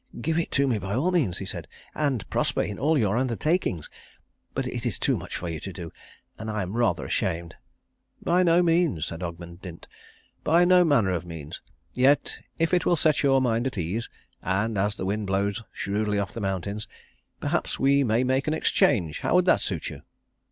"Give 0.19 0.39
it 0.39 0.49
to 0.53 0.67
me 0.67 0.79
by 0.79 0.95
all 0.95 1.11
means," 1.11 1.37
he 1.37 1.45
said, 1.45 1.67
"and 1.93 2.27
prosper 2.31 2.63
in 2.63 2.79
all 2.79 2.97
your 2.97 3.15
undertakings! 3.15 3.87
But 4.55 4.65
it 4.65 4.83
is 4.83 4.97
too 4.97 5.15
much 5.15 5.35
for 5.35 5.47
you 5.47 5.59
to 5.59 5.71
do 5.71 5.91
and 6.39 6.49
I 6.49 6.63
am 6.63 6.75
rather 6.75 7.05
ashamed." 7.05 7.53
"By 8.19 8.41
no 8.41 8.63
means," 8.63 9.05
said 9.05 9.21
Ogmund 9.21 9.61
Dint, 9.61 9.87
"by 10.43 10.65
no 10.65 10.83
manner 10.83 11.11
of 11.11 11.23
means. 11.23 11.61
Yet 11.93 12.39
if 12.57 12.73
it 12.73 12.83
will 12.83 12.95
set 12.95 13.21
your 13.21 13.39
mind 13.43 13.67
at 13.67 13.77
ease, 13.77 14.09
and 14.41 14.75
as 14.75 14.95
the 14.97 15.05
wind 15.05 15.27
blows 15.27 15.61
shrewdly 15.71 16.17
off 16.17 16.33
the 16.33 16.41
mountains, 16.41 16.87
perhaps 17.39 17.77
we 17.77 18.03
may 18.03 18.23
make 18.23 18.47
an 18.47 18.55
exchange. 18.55 19.19
How 19.19 19.35
would 19.35 19.45
that 19.45 19.61
suit 19.61 19.89
you?" 19.91 20.01